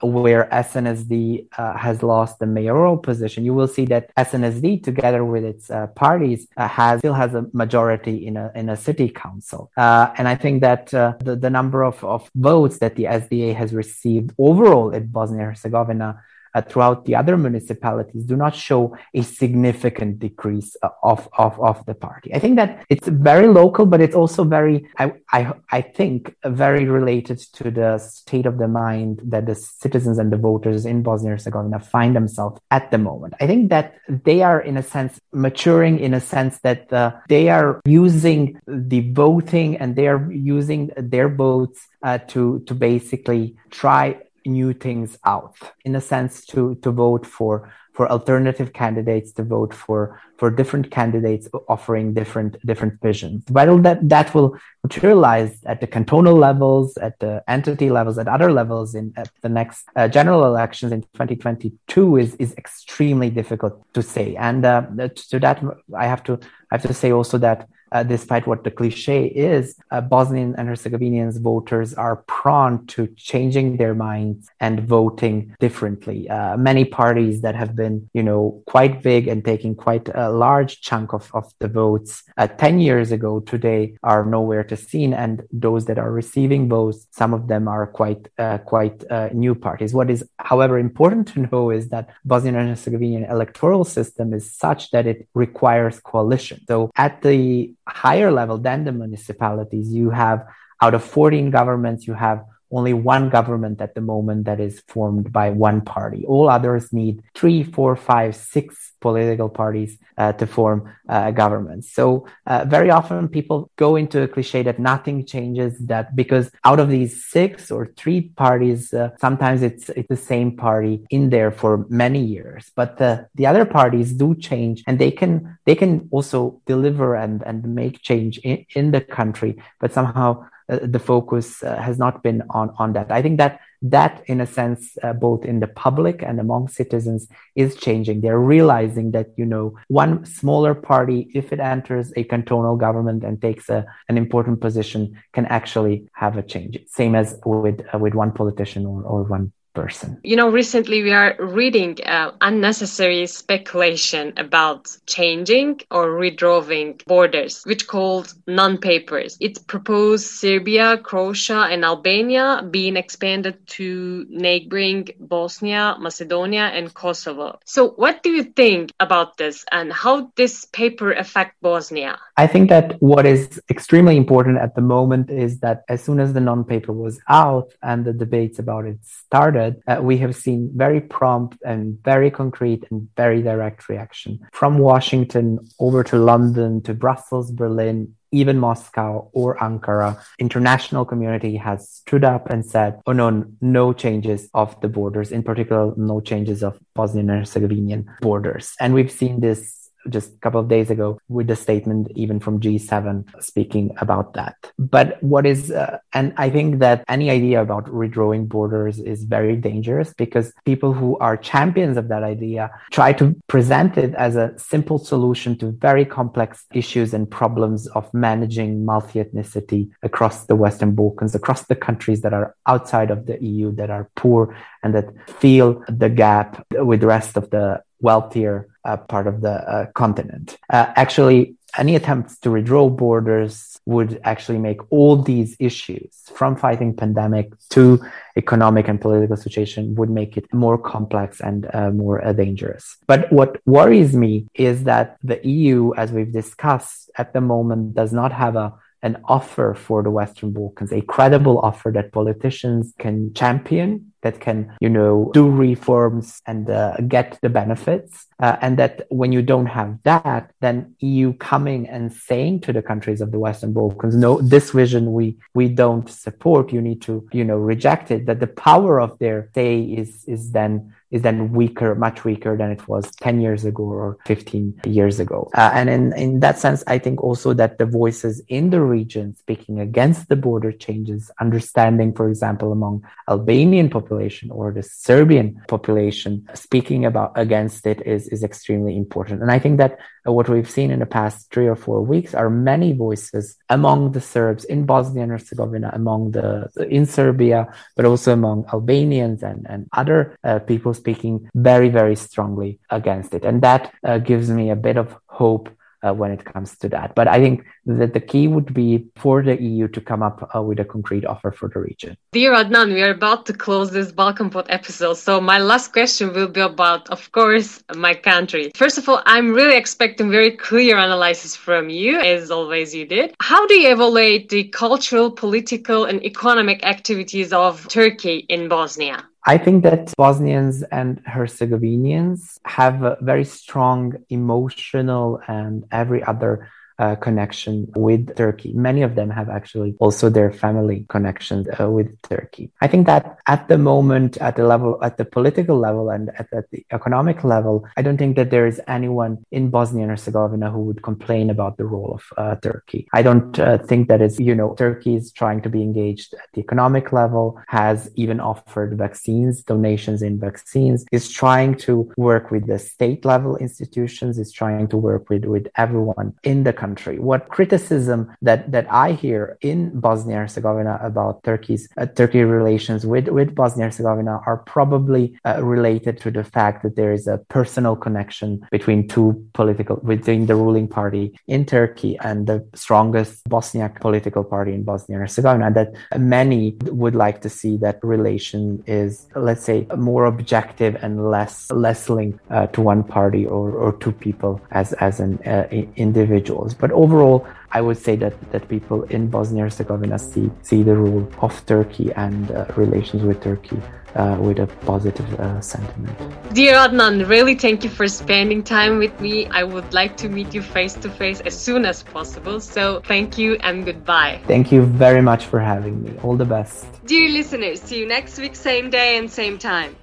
where 0.00 0.48
SNSD 0.52 1.48
has 1.56 2.02
lost 2.02 2.38
the 2.38 2.46
mayoral 2.46 2.96
position, 2.96 3.44
you 3.44 3.54
will 3.54 3.68
see 3.68 3.84
that 3.86 4.14
SNSD 4.16 4.71
together 4.78 5.24
with 5.24 5.44
its 5.44 5.70
uh, 5.70 5.88
parties, 5.88 6.46
uh, 6.56 6.68
has 6.68 6.98
still 7.00 7.14
has 7.14 7.34
a 7.34 7.46
majority 7.52 8.26
in 8.26 8.36
a 8.36 8.50
in 8.54 8.68
a 8.68 8.76
city 8.76 9.08
council. 9.08 9.70
Uh, 9.76 10.12
and 10.16 10.28
I 10.28 10.34
think 10.34 10.60
that 10.62 10.92
uh, 10.94 11.14
the 11.20 11.36
the 11.36 11.50
number 11.50 11.82
of, 11.82 12.02
of 12.04 12.30
votes 12.34 12.78
that 12.78 12.96
the 12.96 13.04
SDA 13.04 13.54
has 13.54 13.72
received 13.72 14.32
overall 14.38 14.90
in 14.90 15.06
Bosnia 15.06 15.44
Herzegovina 15.44 16.22
throughout 16.60 17.06
the 17.06 17.16
other 17.16 17.36
municipalities 17.36 18.24
do 18.24 18.36
not 18.36 18.54
show 18.54 18.94
a 19.14 19.22
significant 19.22 20.18
decrease 20.18 20.76
uh, 20.82 20.90
of, 21.02 21.28
of, 21.38 21.58
of 21.60 21.84
the 21.86 21.94
party. 21.94 22.34
I 22.34 22.38
think 22.38 22.56
that 22.56 22.84
it's 22.88 23.08
very 23.08 23.48
local, 23.48 23.86
but 23.86 24.00
it's 24.00 24.14
also 24.14 24.44
very, 24.44 24.86
I, 24.98 25.14
I, 25.32 25.52
I 25.70 25.80
think, 25.80 26.36
very 26.44 26.84
related 26.84 27.38
to 27.54 27.70
the 27.70 27.98
state 27.98 28.46
of 28.46 28.58
the 28.58 28.68
mind 28.68 29.20
that 29.24 29.46
the 29.46 29.54
citizens 29.54 30.18
and 30.18 30.32
the 30.32 30.36
voters 30.36 30.84
in 30.84 31.02
Bosnia 31.02 31.32
and 31.32 31.40
Herzegovina 31.40 31.80
find 31.80 32.14
themselves 32.14 32.60
at 32.70 32.90
the 32.90 32.98
moment. 32.98 33.34
I 33.40 33.46
think 33.46 33.70
that 33.70 33.94
they 34.08 34.42
are, 34.42 34.60
in 34.60 34.76
a 34.76 34.82
sense, 34.82 35.18
maturing 35.32 35.98
in 35.98 36.14
a 36.14 36.20
sense 36.20 36.58
that 36.60 36.92
uh, 36.92 37.12
they 37.28 37.48
are 37.48 37.80
using 37.84 38.60
the 38.66 39.12
voting 39.12 39.76
and 39.76 39.96
they 39.96 40.08
are 40.08 40.30
using 40.30 40.90
their 40.96 41.28
votes 41.28 41.88
uh, 42.02 42.18
to 42.18 42.60
to 42.66 42.74
basically 42.74 43.56
try 43.70 44.18
new 44.46 44.72
things 44.72 45.18
out 45.24 45.56
in 45.84 45.94
a 45.96 46.00
sense 46.00 46.44
to 46.46 46.74
to 46.76 46.90
vote 46.90 47.26
for 47.26 47.72
for 47.92 48.10
alternative 48.10 48.72
candidates 48.72 49.32
to 49.32 49.42
vote 49.42 49.74
for 49.74 50.20
for 50.38 50.50
different 50.50 50.90
candidates 50.90 51.48
offering 51.68 52.14
different 52.14 52.56
different 52.66 53.00
visions. 53.02 53.44
Whether 53.50 53.76
that 53.82 54.08
that 54.08 54.34
will 54.34 54.56
materialize 54.82 55.62
at 55.64 55.80
the 55.80 55.86
cantonal 55.86 56.34
levels 56.34 56.96
at 56.96 57.18
the 57.20 57.44
entity 57.48 57.90
levels 57.90 58.18
at 58.18 58.28
other 58.28 58.50
levels 58.50 58.94
in 58.94 59.12
at 59.16 59.30
the 59.42 59.48
next 59.48 59.84
uh, 59.94 60.08
general 60.08 60.44
elections 60.44 60.92
in 60.92 61.02
2022 61.02 62.16
is 62.16 62.34
is 62.36 62.54
extremely 62.56 63.30
difficult 63.30 63.74
to 63.94 64.02
say. 64.02 64.34
And 64.36 64.64
uh, 64.64 64.82
to 65.30 65.38
that 65.40 65.62
i 65.96 66.06
have 66.06 66.22
to 66.24 66.38
i 66.70 66.76
have 66.76 66.82
to 66.82 66.94
say 66.94 67.12
also 67.12 67.38
that 67.38 67.68
uh, 67.92 68.02
despite 68.02 68.46
what 68.46 68.64
the 68.64 68.70
cliche 68.70 69.26
is, 69.26 69.76
uh, 69.90 70.00
Bosnian 70.00 70.54
and 70.56 70.68
Herzegovinians 70.68 71.40
voters 71.40 71.94
are 71.94 72.16
prone 72.26 72.86
to 72.86 73.06
changing 73.16 73.76
their 73.76 73.94
minds 73.94 74.48
and 74.60 74.80
voting 74.80 75.54
differently. 75.60 76.28
Uh, 76.28 76.56
many 76.56 76.84
parties 76.84 77.42
that 77.42 77.54
have 77.54 77.76
been, 77.76 78.08
you 78.14 78.22
know, 78.22 78.62
quite 78.66 79.02
big 79.02 79.28
and 79.28 79.44
taking 79.44 79.74
quite 79.74 80.08
a 80.14 80.30
large 80.30 80.80
chunk 80.80 81.12
of, 81.12 81.30
of 81.34 81.52
the 81.58 81.68
votes 81.68 82.22
uh, 82.38 82.46
10 82.46 82.80
years 82.80 83.12
ago 83.12 83.40
today 83.40 83.96
are 84.02 84.24
nowhere 84.24 84.64
to 84.64 84.76
seen. 84.76 85.12
And 85.12 85.42
those 85.52 85.84
that 85.86 85.98
are 85.98 86.10
receiving 86.10 86.68
votes, 86.68 87.06
some 87.10 87.34
of 87.34 87.48
them 87.48 87.68
are 87.68 87.86
quite, 87.86 88.28
uh, 88.38 88.58
quite 88.58 89.04
uh, 89.10 89.28
new 89.32 89.54
parties. 89.54 89.92
What 89.94 90.10
is, 90.10 90.24
however, 90.38 90.78
important 90.78 91.28
to 91.28 91.48
know 91.50 91.70
is 91.70 91.90
that 91.90 92.08
Bosnian 92.24 92.56
and 92.56 92.68
Herzegovinian 92.70 93.24
electoral 93.24 93.84
system 93.84 94.32
is 94.32 94.52
such 94.52 94.90
that 94.90 95.06
it 95.06 95.28
requires 95.34 96.00
coalition. 96.00 96.60
So 96.66 96.90
at 96.96 97.22
the 97.22 97.74
higher 97.86 98.30
level 98.30 98.58
than 98.58 98.84
the 98.84 98.92
municipalities, 98.92 99.92
you 99.92 100.10
have 100.10 100.44
out 100.80 100.94
of 100.94 101.04
14 101.04 101.50
governments, 101.50 102.06
you 102.06 102.14
have 102.14 102.44
only 102.72 102.94
one 102.94 103.28
government 103.28 103.80
at 103.80 103.94
the 103.94 104.00
moment 104.00 104.46
that 104.46 104.60
is 104.60 104.82
formed 104.88 105.32
by 105.32 105.50
one 105.50 105.80
party. 105.82 106.24
All 106.26 106.48
others 106.48 106.92
need 106.92 107.22
three, 107.34 107.62
four, 107.62 107.94
five, 107.96 108.34
six 108.34 108.92
political 109.00 109.48
parties 109.48 109.98
uh, 110.16 110.32
to 110.32 110.46
form 110.46 110.90
uh, 111.08 111.30
governments. 111.32 111.92
So 111.92 112.26
uh, 112.46 112.64
very 112.64 112.90
often 112.90 113.28
people 113.28 113.70
go 113.76 113.96
into 113.96 114.22
a 114.22 114.28
cliche 114.28 114.62
that 114.62 114.78
nothing 114.78 115.26
changes. 115.26 115.78
That 115.80 116.16
because 116.16 116.50
out 116.64 116.80
of 116.80 116.88
these 116.88 117.24
six 117.26 117.70
or 117.70 117.92
three 117.96 118.20
parties, 118.44 118.94
uh, 118.94 119.10
sometimes 119.20 119.62
it's 119.62 119.90
it's 119.90 120.08
the 120.08 120.16
same 120.16 120.56
party 120.56 121.04
in 121.10 121.30
there 121.30 121.50
for 121.50 121.84
many 121.88 122.22
years. 122.24 122.70
But 122.74 122.96
the 122.98 123.28
the 123.34 123.46
other 123.46 123.66
parties 123.66 124.12
do 124.12 124.34
change, 124.34 124.82
and 124.86 124.98
they 124.98 125.10
can 125.10 125.58
they 125.66 125.74
can 125.74 126.08
also 126.10 126.62
deliver 126.66 127.14
and 127.16 127.42
and 127.44 127.74
make 127.74 128.00
change 128.02 128.38
in, 128.38 128.64
in 128.74 128.92
the 128.92 129.00
country. 129.00 129.60
But 129.80 129.92
somehow 129.92 130.46
uh, 130.68 130.78
the 130.82 130.98
focus 130.98 131.62
uh, 131.62 131.76
has 131.76 131.98
not 131.98 132.22
been 132.22 132.42
on 132.50 132.74
on 132.78 132.92
that. 132.92 133.10
I 133.10 133.22
think 133.22 133.38
that 133.38 133.60
that, 133.82 134.22
in 134.26 134.40
a 134.40 134.46
sense, 134.46 134.96
uh, 135.02 135.12
both 135.12 135.44
in 135.44 135.58
the 135.58 135.66
public 135.66 136.22
and 136.22 136.38
among 136.38 136.68
citizens, 136.68 137.26
is 137.56 137.74
changing. 137.74 138.20
They're 138.20 138.38
realizing 138.38 139.10
that 139.12 139.28
you 139.36 139.44
know 139.44 139.76
one 139.88 140.24
smaller 140.24 140.74
party, 140.74 141.30
if 141.34 141.52
it 141.52 141.60
enters 141.60 142.12
a 142.16 142.24
cantonal 142.24 142.76
government 142.76 143.24
and 143.24 143.40
takes 143.40 143.68
a, 143.68 143.84
an 144.08 144.16
important 144.16 144.60
position, 144.60 145.20
can 145.32 145.46
actually 145.46 146.08
have 146.12 146.36
a 146.36 146.42
change. 146.42 146.78
Same 146.86 147.14
as 147.14 147.38
with 147.44 147.80
with 147.94 148.14
one 148.14 148.32
politician 148.32 148.86
or, 148.86 149.02
or 149.02 149.22
one 149.24 149.52
person. 149.74 150.20
You 150.22 150.36
know, 150.36 150.50
recently 150.50 151.02
we 151.02 151.12
are 151.12 151.36
reading 151.38 151.98
uh, 152.04 152.32
unnecessary 152.40 153.26
speculation 153.26 154.34
about 154.36 154.96
changing 155.06 155.80
or 155.90 156.08
redrawing 156.08 157.04
borders, 157.06 157.62
which 157.64 157.86
called 157.86 158.34
non-papers. 158.46 159.36
It 159.40 159.66
proposed 159.66 160.26
Serbia, 160.26 160.98
Croatia, 160.98 161.68
and 161.70 161.84
Albania 161.84 162.66
being 162.70 162.96
expanded 162.96 163.66
to 163.78 164.26
neighboring 164.28 165.08
Bosnia, 165.18 165.96
Macedonia, 165.98 166.64
and 166.74 166.92
Kosovo. 166.92 167.58
So, 167.64 167.90
what 167.90 168.22
do 168.22 168.30
you 168.30 168.44
think 168.44 168.92
about 169.00 169.36
this, 169.36 169.64
and 169.72 169.92
how 169.92 170.32
this 170.36 170.66
paper 170.66 171.12
affect 171.12 171.60
Bosnia? 171.62 172.18
I 172.36 172.46
think 172.46 172.68
that 172.70 173.00
what 173.00 173.26
is 173.26 173.60
extremely 173.70 174.16
important 174.16 174.58
at 174.58 174.74
the 174.74 174.80
moment 174.80 175.30
is 175.30 175.60
that 175.60 175.84
as 175.88 176.02
soon 176.02 176.20
as 176.20 176.32
the 176.32 176.40
non-paper 176.40 176.92
was 176.92 177.20
out 177.28 177.72
and 177.82 178.04
the 178.04 178.12
debates 178.12 178.58
about 178.58 178.84
it 178.86 178.98
started, 179.02 179.61
uh, 179.86 180.00
we 180.00 180.18
have 180.18 180.34
seen 180.34 180.70
very 180.74 181.00
prompt 181.00 181.56
and 181.64 182.02
very 182.02 182.30
concrete 182.30 182.84
and 182.90 183.08
very 183.16 183.42
direct 183.42 183.88
reaction 183.88 184.40
from 184.52 184.78
Washington 184.78 185.58
over 185.78 186.02
to 186.04 186.16
London 186.16 186.82
to 186.82 186.94
Brussels, 186.94 187.50
Berlin, 187.50 188.14
even 188.32 188.58
Moscow 188.58 189.28
or 189.32 189.56
Ankara, 189.58 190.18
international 190.38 191.04
community 191.04 191.56
has 191.56 191.88
stood 191.88 192.24
up 192.24 192.48
and 192.50 192.64
said, 192.64 193.00
oh 193.06 193.12
no, 193.12 193.44
no 193.60 193.92
changes 193.92 194.48
of 194.54 194.80
the 194.80 194.88
borders, 194.88 195.30
in 195.30 195.42
particular, 195.42 195.92
no 195.96 196.20
changes 196.20 196.62
of 196.62 196.78
Bosnian 196.94 197.30
and 197.30 197.40
Herzegovinian 197.40 198.10
borders. 198.20 198.74
And 198.80 198.94
we've 198.94 199.12
seen 199.12 199.40
this 199.40 199.81
just 200.08 200.34
a 200.34 200.38
couple 200.38 200.60
of 200.60 200.68
days 200.68 200.90
ago 200.90 201.18
with 201.28 201.46
the 201.46 201.56
statement 201.56 202.10
even 202.14 202.40
from 202.40 202.60
G7 202.60 203.42
speaking 203.42 203.94
about 203.98 204.34
that. 204.34 204.56
But 204.78 205.22
what 205.22 205.46
is, 205.46 205.70
uh, 205.70 205.98
and 206.12 206.32
I 206.36 206.50
think 206.50 206.80
that 206.80 207.04
any 207.08 207.30
idea 207.30 207.62
about 207.62 207.86
redrawing 207.86 208.48
borders 208.48 208.98
is 208.98 209.24
very 209.24 209.56
dangerous 209.56 210.12
because 210.14 210.52
people 210.64 210.92
who 210.92 211.18
are 211.18 211.36
champions 211.36 211.96
of 211.96 212.08
that 212.08 212.22
idea 212.22 212.70
try 212.90 213.12
to 213.14 213.36
present 213.46 213.96
it 213.96 214.14
as 214.14 214.36
a 214.36 214.52
simple 214.58 214.98
solution 214.98 215.56
to 215.58 215.72
very 215.72 216.04
complex 216.04 216.64
issues 216.72 217.14
and 217.14 217.30
problems 217.30 217.86
of 217.88 218.12
managing 218.12 218.84
multi 218.84 219.22
ethnicity 219.22 219.90
across 220.02 220.46
the 220.46 220.56
Western 220.56 220.94
Balkans, 220.94 221.34
across 221.34 221.64
the 221.66 221.76
countries 221.76 222.22
that 222.22 222.32
are 222.32 222.54
outside 222.66 223.10
of 223.10 223.26
the 223.26 223.42
EU 223.42 223.72
that 223.72 223.90
are 223.90 224.10
poor 224.16 224.56
and 224.82 224.94
that 224.94 225.08
feel 225.38 225.82
the 225.88 226.08
gap 226.08 226.66
with 226.72 227.00
the 227.00 227.06
rest 227.06 227.36
of 227.36 227.50
the 227.50 227.82
wealthier 228.00 228.68
uh, 228.84 228.96
part 228.96 229.26
of 229.26 229.40
the 229.40 229.50
uh, 229.50 229.86
continent. 229.92 230.58
Uh, 230.70 230.92
actually, 230.96 231.56
any 231.78 231.96
attempts 231.96 232.38
to 232.38 232.50
redraw 232.50 232.94
borders 232.94 233.80
would 233.86 234.20
actually 234.24 234.58
make 234.58 234.80
all 234.92 235.16
these 235.16 235.56
issues 235.58 236.22
from 236.34 236.54
fighting 236.54 236.94
pandemic 236.94 237.52
to 237.70 238.00
economic 238.36 238.88
and 238.88 239.00
political 239.00 239.36
situation 239.36 239.94
would 239.94 240.10
make 240.10 240.36
it 240.36 240.52
more 240.52 240.78
complex 240.78 241.40
and 241.40 241.68
uh, 241.74 241.90
more 241.90 242.24
uh, 242.24 242.32
dangerous. 242.32 242.96
But 243.06 243.32
what 243.32 243.60
worries 243.66 244.14
me 244.14 244.46
is 244.54 244.84
that 244.84 245.16
the 245.22 245.44
EU, 245.46 245.94
as 245.94 246.12
we've 246.12 246.32
discussed 246.32 247.10
at 247.16 247.32
the 247.32 247.40
moment, 247.40 247.94
does 247.94 248.12
not 248.12 248.32
have 248.32 248.54
a 248.54 248.74
an 249.02 249.20
offer 249.24 249.74
for 249.74 250.02
the 250.02 250.10
Western 250.10 250.52
Balkans, 250.52 250.92
a 250.92 251.00
credible 251.02 251.58
offer 251.58 251.90
that 251.92 252.12
politicians 252.12 252.92
can 252.98 253.34
champion 253.34 254.12
that 254.22 254.40
can, 254.40 254.72
you 254.80 254.88
know, 254.88 255.30
do 255.34 255.50
reforms 255.50 256.40
and 256.46 256.70
uh, 256.70 256.96
get 257.08 257.38
the 257.42 257.48
benefits. 257.48 258.26
Uh, 258.40 258.56
and 258.60 258.78
that 258.78 259.06
when 259.10 259.32
you 259.32 259.42
don't 259.42 259.66
have 259.66 259.98
that, 260.04 260.52
then 260.60 260.94
EU 261.00 261.32
coming 261.34 261.88
and 261.88 262.12
saying 262.12 262.60
to 262.60 262.72
the 262.72 262.82
countries 262.82 263.20
of 263.20 263.30
the 263.30 263.38
Western 263.38 263.72
Balkans, 263.72 264.16
no, 264.16 264.40
this 264.40 264.70
vision 264.70 265.12
we, 265.12 265.36
we 265.54 265.68
don't 265.68 266.08
support. 266.08 266.72
You 266.72 266.80
need 266.80 267.02
to, 267.02 267.28
you 267.32 267.44
know, 267.44 267.56
reject 267.56 268.10
it. 268.10 268.26
That 268.26 268.40
the 268.40 268.46
power 268.46 269.00
of 269.00 269.18
their 269.18 269.50
say 269.54 269.80
is, 269.80 270.24
is 270.26 270.52
then 270.52 270.94
is 271.12 271.22
then 271.22 271.52
weaker, 271.52 271.94
much 271.94 272.24
weaker 272.24 272.56
than 272.56 272.72
it 272.72 272.88
was 272.88 273.10
10 273.16 273.40
years 273.40 273.64
ago 273.64 273.84
or 273.84 274.18
15 274.26 274.80
years 274.86 275.20
ago. 275.20 275.48
Uh, 275.54 275.70
and 275.74 275.88
in, 275.88 276.12
in 276.16 276.40
that 276.40 276.58
sense, 276.58 276.82
I 276.86 276.98
think 276.98 277.22
also 277.22 277.52
that 277.52 277.78
the 277.78 277.86
voices 277.86 278.42
in 278.48 278.70
the 278.70 278.80
region 278.80 279.36
speaking 279.36 279.78
against 279.78 280.28
the 280.28 280.36
border 280.36 280.72
changes, 280.72 281.30
understanding, 281.38 282.14
for 282.14 282.28
example, 282.28 282.72
among 282.72 283.04
Albanian 283.28 283.90
population 283.90 284.50
or 284.50 284.72
the 284.72 284.82
Serbian 284.82 285.60
population 285.68 286.48
speaking 286.54 287.04
about 287.04 287.32
against 287.36 287.86
it 287.86 288.04
is, 288.06 288.26
is 288.28 288.42
extremely 288.42 288.96
important. 288.96 289.42
And 289.42 289.50
I 289.50 289.58
think 289.58 289.78
that 289.78 289.98
what 290.24 290.48
we've 290.48 290.70
seen 290.70 290.90
in 290.90 291.00
the 291.00 291.06
past 291.06 291.50
three 291.50 291.66
or 291.66 291.76
four 291.76 292.02
weeks 292.02 292.34
are 292.34 292.50
many 292.50 292.92
voices 292.92 293.56
among 293.68 294.12
the 294.12 294.20
Serbs 294.20 294.64
in 294.64 294.86
Bosnia 294.86 295.24
and 295.24 295.32
Herzegovina, 295.32 295.90
among 295.92 296.32
the, 296.32 296.70
in 296.88 297.06
Serbia, 297.06 297.72
but 297.96 298.04
also 298.04 298.32
among 298.32 298.64
Albanians 298.72 299.42
and, 299.42 299.66
and 299.68 299.88
other 299.92 300.36
uh, 300.44 300.60
people 300.60 300.94
speaking 300.94 301.48
very, 301.54 301.88
very 301.88 302.16
strongly 302.16 302.78
against 302.90 303.34
it. 303.34 303.44
And 303.44 303.62
that 303.62 303.92
uh, 304.04 304.18
gives 304.18 304.48
me 304.48 304.70
a 304.70 304.76
bit 304.76 304.96
of 304.96 305.16
hope 305.26 305.68
uh, 306.02 306.12
when 306.12 306.30
it 306.30 306.44
comes 306.44 306.76
to 306.78 306.88
that. 306.88 307.14
But 307.14 307.28
I 307.28 307.38
think 307.38 307.64
that 307.86 308.12
the 308.14 308.20
key 308.20 308.48
would 308.48 308.72
be 308.74 309.06
for 309.16 309.42
the 309.42 309.60
EU 309.60 309.88
to 309.88 310.00
come 310.00 310.22
up 310.22 310.50
uh, 310.54 310.62
with 310.62 310.80
a 310.80 310.84
concrete 310.84 311.24
offer 311.24 311.50
for 311.50 311.68
the 311.68 311.80
region. 311.80 312.16
Dear 312.32 312.52
Adnan, 312.52 312.94
we 312.94 313.02
are 313.02 313.10
about 313.10 313.46
to 313.46 313.52
close 313.52 313.90
this 313.90 314.12
Balkan 314.12 314.50
Pod 314.50 314.66
episode. 314.68 315.14
So 315.14 315.40
my 315.40 315.58
last 315.58 315.92
question 315.92 316.32
will 316.32 316.48
be 316.48 316.60
about, 316.60 317.08
of 317.10 317.30
course, 317.32 317.82
my 317.96 318.14
country. 318.14 318.70
First 318.74 318.98
of 318.98 319.08
all, 319.08 319.22
I'm 319.26 319.52
really 319.52 319.76
expecting 319.76 320.30
very 320.30 320.52
clear 320.52 320.96
analysis 320.96 321.56
from 321.56 321.88
you, 321.88 322.20
as 322.20 322.50
always 322.50 322.94
you 322.94 323.06
did. 323.06 323.34
How 323.40 323.66
do 323.66 323.74
you 323.74 323.92
evaluate 323.92 324.48
the 324.48 324.64
cultural, 324.64 325.30
political, 325.30 326.04
and 326.04 326.22
economic 326.24 326.84
activities 326.84 327.52
of 327.52 327.88
Turkey 327.88 328.46
in 328.48 328.68
Bosnia? 328.68 329.28
I 329.44 329.58
think 329.58 329.82
that 329.82 330.12
Bosnians 330.16 330.84
and 330.84 331.20
Herzegovinians 331.24 332.58
have 332.64 333.02
a 333.02 333.18
very 333.20 333.44
strong 333.44 334.14
emotional 334.30 335.40
and 335.48 335.84
every 335.90 336.22
other 336.22 336.68
uh, 336.98 337.16
connection 337.16 337.90
with 337.96 338.36
Turkey. 338.36 338.72
Many 338.74 339.02
of 339.02 339.14
them 339.14 339.30
have 339.30 339.48
actually 339.48 339.94
also 339.98 340.28
their 340.28 340.52
family 340.52 341.06
connections 341.08 341.66
uh, 341.78 341.90
with 341.90 342.20
Turkey. 342.22 342.70
I 342.80 342.86
think 342.86 343.06
that 343.06 343.38
at 343.46 343.68
the 343.68 343.78
moment, 343.78 344.36
at 344.38 344.56
the 344.56 344.66
level, 344.66 344.98
at 345.02 345.16
the 345.16 345.24
political 345.24 345.78
level 345.78 346.10
and 346.10 346.30
at, 346.38 346.52
at, 346.52 346.70
the 346.70 346.84
economic 346.90 347.44
level, 347.44 347.86
I 347.96 348.02
don't 348.02 348.16
think 348.16 348.36
that 348.36 348.50
there 348.50 348.66
is 348.66 348.80
anyone 348.86 349.44
in 349.50 349.70
Bosnia 349.70 350.02
and 350.02 350.10
Herzegovina 350.10 350.70
who 350.70 350.80
would 350.80 351.02
complain 351.02 351.50
about 351.50 351.76
the 351.76 351.84
role 351.84 352.14
of 352.14 352.24
uh, 352.36 352.56
Turkey. 352.56 353.08
I 353.12 353.22
don't 353.22 353.58
uh, 353.58 353.78
think 353.78 354.08
that 354.08 354.22
it's, 354.22 354.38
you 354.38 354.54
know, 354.54 354.74
Turkey 354.74 355.16
is 355.16 355.32
trying 355.32 355.62
to 355.62 355.68
be 355.68 355.82
engaged 355.82 356.34
at 356.34 356.48
the 356.54 356.60
economic 356.60 357.12
level, 357.12 357.60
has 357.68 358.10
even 358.16 358.40
offered 358.40 358.96
vaccines, 358.96 359.62
donations 359.62 360.22
in 360.22 360.38
vaccines, 360.38 361.04
is 361.12 361.30
trying 361.30 361.74
to 361.76 362.12
work 362.16 362.50
with 362.50 362.66
the 362.66 362.78
state 362.78 363.24
level 363.24 363.56
institutions, 363.56 364.38
is 364.38 364.52
trying 364.52 364.88
to 364.88 364.96
work 364.96 365.28
with, 365.28 365.44
with 365.44 365.68
everyone 365.76 366.34
in 366.42 366.64
the 366.64 366.72
country. 366.82 367.16
What 367.30 367.42
criticism 367.56 368.20
that, 368.48 368.60
that 368.74 368.86
I 369.06 369.08
hear 369.24 369.40
in 369.72 369.78
Bosnia 370.06 370.38
Herzegovina 370.42 370.94
about 371.10 371.34
Turkey's 371.48 371.84
uh, 371.96 372.06
Turkey 372.18 372.42
relations 372.60 373.00
with, 373.12 373.26
with 373.38 373.54
Bosnia 373.60 373.86
Herzegovina 373.86 374.34
are 374.50 374.58
probably 374.76 375.24
uh, 375.44 375.62
related 375.74 376.14
to 376.24 376.28
the 376.38 376.44
fact 376.56 376.76
that 376.82 376.94
there 377.00 377.12
is 377.18 377.24
a 377.34 377.38
personal 377.58 377.94
connection 378.06 378.50
between 378.76 379.00
two 379.14 379.28
political, 379.60 379.96
between 380.14 380.46
the 380.50 380.56
ruling 380.64 380.88
party 380.88 381.24
in 381.46 381.60
Turkey 381.64 382.12
and 382.28 382.46
the 382.50 382.58
strongest 382.74 383.32
Bosniak 383.54 384.00
political 384.00 384.44
party 384.54 384.72
in 384.78 384.82
Bosnia 384.90 385.18
Herzegovina. 385.18 385.70
That 385.70 385.90
many 386.38 386.62
would 387.02 387.16
like 387.24 387.38
to 387.46 387.50
see 387.60 387.74
that 387.84 387.96
relation 388.14 388.82
is, 388.86 389.26
let's 389.48 389.64
say, 389.70 389.86
more 389.96 390.24
objective 390.34 390.92
and 391.04 391.12
less 391.34 391.70
less 391.70 392.02
linked 392.16 392.38
uh, 392.50 392.66
to 392.74 392.80
one 392.92 393.02
party 393.04 393.42
or, 393.46 393.66
or 393.82 393.90
two 394.02 394.14
people 394.26 394.52
as 394.70 394.88
as 394.94 395.20
an 395.20 395.32
uh, 395.54 395.66
individuals. 396.06 396.71
But 396.74 396.90
overall, 396.92 397.46
I 397.72 397.80
would 397.80 397.98
say 397.98 398.16
that, 398.16 398.34
that 398.52 398.68
people 398.68 399.04
in 399.04 399.28
Bosnia 399.28 399.64
and 399.64 399.72
Herzegovina 399.72 400.18
see, 400.18 400.50
see 400.62 400.82
the 400.82 400.96
rule 400.96 401.30
of 401.40 401.64
Turkey 401.66 402.12
and 402.12 402.50
uh, 402.50 402.66
relations 402.76 403.22
with 403.22 403.42
Turkey 403.42 403.80
uh, 404.14 404.36
with 404.40 404.58
a 404.58 404.66
positive 404.84 405.40
uh, 405.40 405.60
sentiment. 405.60 406.16
Dear 406.52 406.74
Adnan, 406.74 407.28
really 407.28 407.54
thank 407.54 407.82
you 407.84 407.90
for 407.90 408.06
spending 408.08 408.62
time 408.62 408.98
with 408.98 409.18
me. 409.20 409.46
I 409.46 409.64
would 409.64 409.92
like 409.94 410.16
to 410.18 410.28
meet 410.28 410.52
you 410.54 410.62
face 410.62 410.94
to 410.94 411.10
face 411.10 411.40
as 411.40 411.58
soon 411.58 411.84
as 411.84 412.02
possible. 412.02 412.60
So 412.60 413.00
thank 413.06 413.38
you 413.38 413.56
and 413.60 413.84
goodbye. 413.84 414.40
Thank 414.46 414.70
you 414.70 414.82
very 414.82 415.22
much 415.22 415.46
for 415.46 415.60
having 415.60 416.02
me. 416.02 416.12
All 416.22 416.36
the 416.36 416.44
best. 416.44 416.86
Dear 417.06 417.30
listeners, 417.30 417.80
see 417.80 418.00
you 418.00 418.06
next 418.06 418.38
week, 418.38 418.54
same 418.54 418.90
day 418.90 419.16
and 419.16 419.30
same 419.30 419.58
time. 419.58 419.96